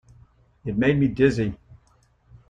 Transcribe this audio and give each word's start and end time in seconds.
It 0.65 0.79
made 0.79 0.97
me 0.99 1.07
dizzy. 1.09 1.59